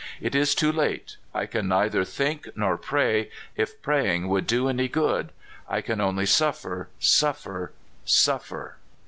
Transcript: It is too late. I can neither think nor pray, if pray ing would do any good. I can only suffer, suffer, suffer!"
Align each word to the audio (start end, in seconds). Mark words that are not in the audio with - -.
It 0.19 0.33
is 0.33 0.55
too 0.55 0.71
late. 0.71 1.17
I 1.31 1.45
can 1.45 1.67
neither 1.67 2.03
think 2.03 2.47
nor 2.57 2.75
pray, 2.75 3.29
if 3.55 3.79
pray 3.83 4.15
ing 4.15 4.29
would 4.29 4.47
do 4.47 4.67
any 4.67 4.87
good. 4.87 5.29
I 5.69 5.81
can 5.81 6.01
only 6.01 6.25
suffer, 6.25 6.89
suffer, 6.99 7.71
suffer!" 8.03 8.77